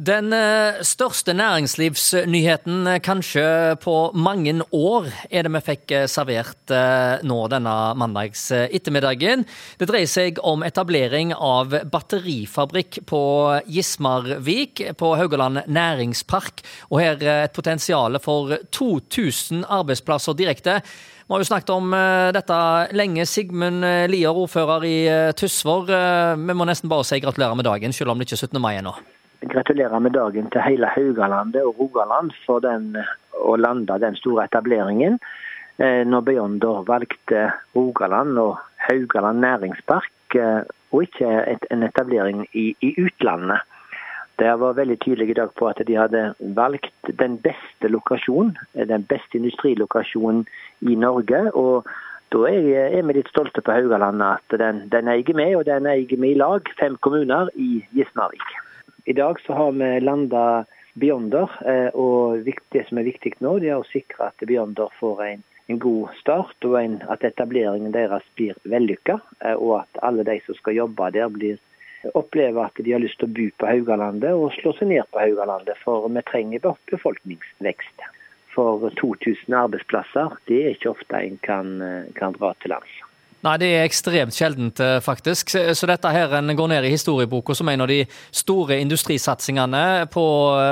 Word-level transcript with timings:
Den 0.00 0.32
eh, 0.32 0.78
største 0.86 1.34
næringslivsnyheten 1.36 2.86
eh, 2.88 3.00
kanskje 3.04 3.42
på 3.82 3.96
mange 4.16 4.54
år 4.72 5.10
er 5.28 5.44
det 5.44 5.52
vi 5.52 5.60
fikk 5.66 5.92
eh, 5.92 6.06
servert 6.08 6.72
nå 7.26 7.36
denne 7.52 7.74
mandags 8.00 8.46
ettermiddagen. 8.54 9.44
Det 9.76 9.90
dreier 9.90 10.08
seg 10.08 10.40
om 10.46 10.64
etablering 10.64 11.34
av 11.36 11.74
batterifabrikk 11.92 13.02
på 13.10 13.20
Gismarvik, 13.68 14.86
på 14.96 15.12
Haugaland 15.20 15.66
næringspark. 15.68 16.64
Og 16.88 17.02
her 17.02 17.20
et 17.44 17.56
potensial 17.56 18.16
for 18.24 18.56
2000 18.72 19.66
arbeidsplasser 19.68 20.38
direkte. 20.38 20.80
Vi 21.26 21.34
har 21.34 21.44
jo 21.44 21.50
snakket 21.50 21.76
om 21.76 21.92
dette 22.34 22.64
lenge. 22.96 23.28
Sigmund 23.28 23.84
Lier, 24.10 24.32
ordfører 24.32 24.88
i 24.88 24.98
Tysvår. 25.36 25.92
Vi 26.40 26.56
må 26.56 26.70
nesten 26.70 26.90
bare 26.90 27.06
si 27.06 27.20
gratulerer 27.20 27.58
med 27.58 27.68
dagen, 27.68 27.92
selv 27.92 28.14
om 28.14 28.20
det 28.20 28.30
ikke 28.30 28.40
er 28.40 28.46
17. 28.48 28.62
mai 28.62 28.76
ennå 28.78 28.96
gratulerer 29.52 29.98
med 29.98 30.14
dagen 30.16 30.50
til 30.50 30.62
hele 30.64 30.88
Haugalandet 30.94 31.62
og 31.66 31.78
Rogaland 31.80 32.32
for 32.46 32.62
den, 32.64 32.94
å 33.36 33.56
lande 33.56 33.98
den 34.02 34.16
store 34.18 34.46
etableringen. 34.48 35.18
Eh, 35.80 36.02
når 36.06 36.26
Beyonder 36.26 36.84
valgte 36.88 37.48
Rogaland 37.76 38.38
og 38.38 38.58
Haugaland 38.88 39.40
næringspark, 39.44 40.36
eh, 40.36 40.62
og 40.90 41.06
ikke 41.06 41.58
en 41.70 41.86
etablering 41.86 42.46
i, 42.52 42.72
i 42.80 42.94
utlandet. 42.98 43.62
Det 44.40 44.52
var 44.60 44.78
veldig 44.78 44.96
tydelig 45.04 45.30
i 45.30 45.36
dag 45.36 45.50
på 45.58 45.68
at 45.68 45.82
de 45.86 45.96
hadde 45.98 46.22
valgt 46.56 47.10
den 47.18 47.36
beste 47.44 47.90
lokasjonen, 47.92 48.56
den 48.74 49.04
beste 49.04 49.36
industrilokasjonen 49.36 50.46
i 50.80 50.94
Norge. 50.94 51.50
og 51.54 51.86
da 52.30 52.46
er 52.46 53.02
vi 53.02 53.14
litt 53.16 53.28
stolte 53.32 53.62
på 53.66 53.74
Haugalandet 53.74 54.38
at 54.38 54.58
den, 54.62 54.84
den 54.92 55.10
eier 55.10 55.34
vi, 55.34 55.48
og 55.58 55.64
den 55.66 55.88
eier 55.90 56.06
vi 56.14 56.30
i 56.30 56.38
lag, 56.38 56.68
fem 56.78 56.96
kommuner 57.02 57.50
i 57.58 57.82
Gismarvik. 57.90 58.59
I 59.04 59.12
dag 59.12 59.40
så 59.40 59.52
har 59.52 59.72
vi 59.72 60.00
landa 60.00 60.64
Beyonder, 60.92 61.50
eh, 61.66 61.88
og 61.94 62.44
det 62.44 62.82
som 62.88 62.98
er 62.98 63.06
viktig 63.06 63.36
nå, 63.38 63.58
det 63.62 63.70
er 63.70 63.80
å 63.80 63.88
sikre 63.88 64.30
at 64.30 64.44
Beyonder 64.46 64.90
får 64.98 65.22
en, 65.24 65.42
en 65.70 65.80
god 65.80 66.14
start, 66.18 66.56
og 66.66 66.76
en, 66.80 66.98
at 67.08 67.24
etableringen 67.24 67.94
deres 67.94 68.26
blir 68.36 68.58
vellykka. 68.68 69.20
Eh, 69.40 69.54
og 69.54 69.80
at 69.82 70.00
alle 70.06 70.26
de 70.26 70.38
som 70.44 70.58
skal 70.58 70.76
jobbe 70.80 71.10
der, 71.16 71.30
blir 71.32 71.60
opplever 72.16 72.64
at 72.64 72.80
de 72.80 72.94
har 72.94 73.02
lyst 73.02 73.20
til 73.20 73.28
å 73.28 73.34
bo 73.36 73.46
på 73.60 73.68
Haugalandet 73.68 74.32
og 74.32 74.54
slå 74.56 74.72
seg 74.78 74.88
ned 74.92 75.08
på 75.12 75.20
Haugalandet. 75.20 75.78
For 75.84 76.08
vi 76.08 76.24
trenger 76.28 76.72
befolkningsvekst. 76.90 78.08
For 78.50 78.90
2000 78.98 79.54
arbeidsplasser, 79.54 80.34
det 80.48 80.58
er 80.64 80.74
ikke 80.74 80.90
ofte 80.96 81.22
en 81.22 81.38
kan, 81.44 81.76
eh, 81.86 82.10
kan 82.18 82.34
dra 82.34 82.52
til 82.58 82.74
lands. 82.74 82.98
Nei, 83.40 83.54
det 83.56 83.68
er 83.72 83.86
ekstremt 83.86 84.36
sjeldent, 84.36 84.80
eh, 84.84 84.98
faktisk. 85.00 85.48
Så 85.48 85.88
dette 85.88 86.10
her 86.12 86.28
går 86.28 86.68
ned 86.68 86.84
i 86.84 86.92
historieboka 86.92 87.54
som 87.56 87.70
en 87.72 87.80
av 87.80 87.88
de 87.88 88.02
store 88.36 88.76
industrisatsingene 88.82 90.08
på, 90.12 90.24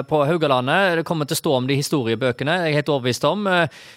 på 0.04 0.18
Haugalandet. 0.28 0.98
Det 1.00 1.04
kommer 1.08 1.24
til 1.24 1.38
å 1.38 1.40
stå 1.40 1.54
om 1.56 1.68
de 1.68 1.78
historiebøkene, 1.78 2.58
jeg 2.66 2.74
er 2.74 2.76
helt 2.76 2.90
overbevist 2.92 3.24
om. 3.24 3.48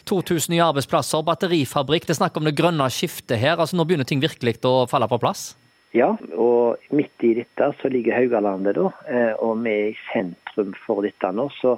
2000 0.07 0.37
eh, 0.37 0.55
nye 0.55 0.69
arbeidsplasser, 0.69 1.25
batterifabrikk. 1.27 2.07
Det 2.07 2.15
er 2.15 2.21
snakk 2.21 2.39
om 2.39 2.47
det 2.47 2.55
grønne 2.55 2.87
skiftet 2.87 3.41
her. 3.43 3.59
altså 3.59 3.75
Nå 3.75 3.83
begynner 3.89 4.07
ting 4.07 4.23
virkelig 4.23 4.61
å 4.63 4.87
falle 4.87 5.11
på 5.11 5.19
plass? 5.19 5.49
Ja, 5.91 6.13
og 6.39 6.79
midt 6.95 7.27
i 7.27 7.33
dette 7.41 7.73
så 7.81 7.91
ligger 7.91 8.21
Haugalandet, 8.21 8.79
da. 8.79 8.87
Eh, 9.11 9.33
og 9.43 9.65
vi 9.65 9.73
er 9.73 9.89
i 9.89 9.97
sentrum 10.13 10.71
for 10.85 11.03
dette 11.03 11.33
nå. 11.35 11.49
så 11.59 11.75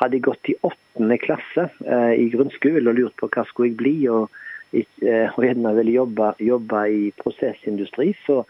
hadde 0.00 0.18
jeg 0.18 0.26
gått 0.26 0.50
i 0.50 0.58
åttende 0.66 1.14
klasse 1.22 1.68
i 2.18 2.24
grunnskolen 2.32 2.88
og 2.90 2.96
lurt 2.98 3.14
på 3.20 3.28
hva 3.30 3.44
skulle 3.46 3.70
jeg 3.70 3.78
bli. 3.78 3.94
og 4.10 4.34
og 4.74 5.44
gjerne 5.44 5.74
vil 5.78 5.90
jobbe, 5.94 6.34
jobbe 6.42 6.84
i 6.90 7.10
prosessindustri, 7.20 8.12
så, 8.26 8.42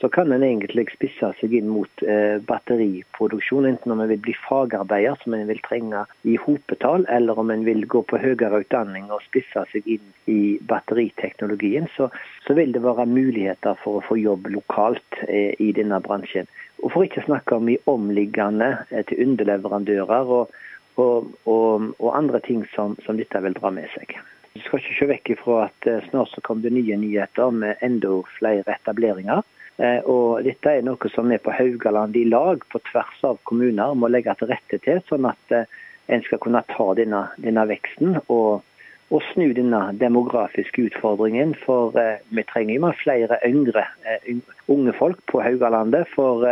så, 0.00 0.08
kan 0.12 0.32
en 0.32 0.44
egentlig 0.46 0.84
spisse 0.92 1.32
seg 1.38 1.54
inn 1.58 1.70
mot 1.70 2.04
eh, 2.06 2.38
batteriproduksjon. 2.46 3.68
Enten 3.70 3.94
om 3.94 4.02
en 4.02 4.10
vil 4.10 4.22
bli 4.22 4.34
fagarbeider, 4.44 5.18
som 5.22 5.36
en 5.36 5.46
vil 5.50 5.62
trenge 5.66 6.04
i 6.28 6.36
hopetall, 6.42 7.06
eller 7.10 7.38
om 7.38 7.52
en 7.54 7.64
vil 7.66 7.84
gå 7.86 8.02
på 8.08 8.20
høyere 8.22 8.62
utdanning 8.64 9.10
og 9.10 9.24
spisse 9.26 9.64
seg 9.72 9.86
inn 9.96 10.10
i 10.30 10.58
batteriteknologien, 10.70 11.88
så, 11.96 12.10
så 12.46 12.58
vil 12.58 12.74
det 12.74 12.84
være 12.84 13.08
muligheter 13.10 13.78
for 13.84 14.00
å 14.00 14.04
få 14.08 14.18
jobb 14.22 14.50
lokalt 14.54 15.22
eh, 15.28 15.54
i 15.58 15.72
denne 15.76 16.02
bransjen. 16.04 16.50
Og 16.82 16.90
For 16.90 17.06
ikke 17.06 17.22
snakke 17.26 17.56
om 17.58 17.70
i 17.70 17.78
omliggende 17.90 18.74
eh, 18.90 19.06
til 19.06 19.22
underleverandører 19.28 20.36
og, 20.38 20.60
og, 20.98 21.30
og, 21.46 21.92
og 21.98 22.10
andre 22.18 22.42
ting 22.42 22.66
som, 22.74 22.98
som 23.06 23.18
dette 23.18 23.42
vil 23.44 23.54
dra 23.58 23.70
med 23.74 23.90
seg. 23.94 24.18
Vi 24.52 24.60
skal 24.60 24.82
ikke 24.82 24.96
se 24.98 25.06
vekk 25.08 25.30
ifra 25.32 25.58
at 25.66 25.86
eh, 25.88 26.02
snart 26.10 26.28
så 26.34 26.42
kommer 26.44 26.66
det 26.66 26.74
nye 26.76 26.96
nyheter 27.00 27.52
med 27.56 27.80
enda 27.84 28.18
flere 28.36 28.74
etableringer. 28.74 29.40
Eh, 29.80 30.00
og 30.04 30.42
dette 30.44 30.74
er 30.74 30.84
noe 30.84 31.12
som 31.14 31.30
er 31.32 31.40
på 31.40 31.54
Haugaland 31.56 32.16
i 32.20 32.26
lag, 32.28 32.64
på 32.68 32.80
tvers 32.90 33.22
av 33.24 33.38
kommuner, 33.48 33.94
må 33.96 34.10
legge 34.12 34.34
til 34.36 34.50
rette 34.52 34.78
til, 34.84 35.00
sånn 35.08 35.30
at 35.30 35.54
eh, 35.56 35.78
en 36.12 36.24
skal 36.26 36.42
kunne 36.42 36.60
ta 36.68 36.88
denne, 36.98 37.22
denne 37.40 37.64
veksten 37.70 38.18
og, 38.26 38.60
og, 39.08 39.22
snu 39.30 39.54
denne 39.56 39.80
demografiske 39.96 40.84
utfordringen. 40.90 41.54
For 41.62 41.96
vi 42.28 42.44
trenger 42.50 42.74
jo 42.76 42.90
flere 43.00 43.38
yngre, 43.48 43.86
unge 44.74 44.92
folk 44.98 45.22
på 45.32 45.40
Haugalandet. 45.46 46.10
For 46.12 46.44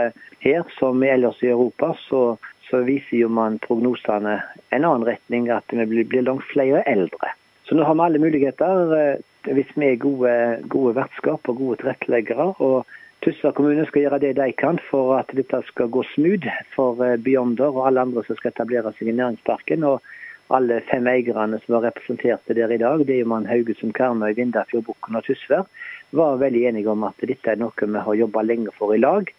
her, 0.46 0.62
som 0.78 1.02
ellers 1.04 1.42
i 1.44 1.50
Europa, 1.50 1.92
så, 2.06 2.22
så 2.70 2.80
viser 2.86 3.26
jo 3.26 3.28
man 3.40 3.58
prognosene 3.66 4.38
en 4.70 4.86
annen 4.86 5.04
retning, 5.10 5.50
at 5.52 5.68
vi 5.74 6.06
blir 6.06 6.24
langt 6.30 6.46
flere 6.54 6.86
eldre. 6.88 7.34
Så 7.70 7.76
nå 7.78 7.84
har 7.86 7.94
vi 7.94 8.03
alle 8.03 8.19
muligheter 8.19 8.92
eh, 8.98 9.20
hvis 9.54 9.69
vi 9.78 9.92
er 9.92 10.00
gode, 10.03 10.31
gode 10.72 10.97
vertskap 10.97 11.47
og 11.47 11.60
gode 11.60 11.76
tilretteleggere. 11.78 12.48
og 12.58 12.88
Tysvær 13.22 13.54
kommune 13.54 13.84
skal 13.86 14.08
gjøre 14.08 14.19
det 14.25 14.32
de 14.41 14.48
kan 14.58 14.81
for 14.88 15.12
at 15.20 15.31
dette 15.38 15.60
skal 15.69 15.92
gå 15.94 16.03
smooth 16.16 16.50
for 16.75 16.98
eh, 17.06 17.14
Beyonder 17.14 17.70
og 17.70 17.86
alle 17.86 18.03
andre 18.03 18.25
som 18.26 18.41
skal 18.41 18.50
etablere 18.50 18.91
seg 18.97 19.12
i 19.12 19.14
næringsparken. 19.20 19.86
og 19.86 20.03
alle 20.50 20.80
fem 20.91 21.06
eierne 21.06 21.60
som 21.62 21.76
var 21.76 21.86
representert 21.86 22.50
der 22.50 22.75
i 22.75 22.80
dag, 22.82 23.06
det 23.06 23.14
er 23.14 23.22
jo 23.22 23.30
man 23.30 23.47
Haugesund, 23.47 23.94
Karmøy, 23.94 24.34
Vindafjord, 24.34 24.88
Bukken 24.88 25.20
og 25.20 25.22
Tysvær, 25.28 25.62
var 26.10 26.42
veldig 26.42 26.66
enige 26.72 26.91
om 26.91 27.06
at 27.06 27.22
dette 27.22 27.54
er 27.54 27.62
noe 27.62 27.86
vi 27.94 28.03
har 28.03 28.20
jobba 28.25 28.42
lenge 28.42 28.75
for 28.75 28.98
i 28.98 28.98
lag. 28.98 29.30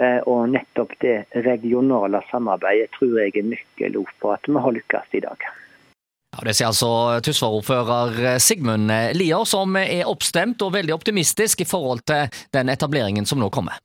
Eh, 0.00 0.20
og 0.24 0.48
nettopp 0.56 0.96
det 1.04 1.26
regionale 1.44 2.24
samarbeidet 2.32 2.94
tror 2.96 3.18
jeg 3.20 3.36
er 3.36 3.50
nøkkelen 3.52 4.12
på 4.22 4.32
at 4.32 4.48
vi 4.48 4.62
har 4.64 4.78
lykkes 4.80 5.18
i 5.20 5.26
dag. 5.28 5.50
Ja, 6.36 6.44
det 6.44 6.54
sier 6.58 6.68
altså 6.68 6.90
Tysvær-ordfører 7.24 8.38
Sigmund 8.42 8.92
Lier, 9.16 9.44
som 9.48 9.76
er 9.80 10.08
oppstemt 10.10 10.60
og 10.62 10.74
veldig 10.76 10.94
optimistisk 10.98 11.64
i 11.64 11.68
forhold 11.68 12.04
til 12.08 12.28
den 12.54 12.68
etableringen 12.72 13.26
som 13.26 13.40
nå 13.40 13.48
kommer. 13.54 13.80